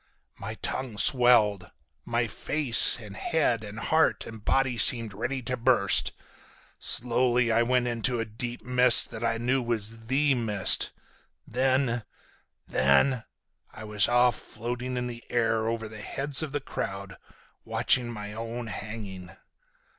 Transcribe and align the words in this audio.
My 0.39 0.55
tongue 0.63 0.97
swelled, 0.97 1.69
my 2.05 2.25
face 2.25 2.97
and 2.99 3.15
head 3.15 3.63
and 3.63 3.77
heart 3.77 4.25
and 4.25 4.43
body 4.43 4.75
seemed 4.79 5.13
ready 5.13 5.43
to 5.43 5.55
burst. 5.55 6.11
Slowly 6.79 7.51
I 7.51 7.61
went 7.61 7.85
into 7.85 8.19
a 8.19 8.25
deep 8.25 8.63
mist 8.65 9.11
that 9.11 9.23
I 9.23 9.37
knew 9.37 9.59
then 9.61 9.67
was 9.67 10.07
the 10.07 10.33
mist, 10.33 10.89
then—then—I 11.45 13.83
was 13.83 14.07
off 14.07 14.37
floating 14.37 14.97
in 14.97 15.05
the 15.05 15.23
air 15.29 15.67
over 15.67 15.87
the 15.87 16.01
heads 16.01 16.41
of 16.41 16.51
the 16.51 16.61
crowd, 16.61 17.15
watching 17.63 18.09
my 18.11 18.33
own 18.33 18.65
hanging! 18.65 19.29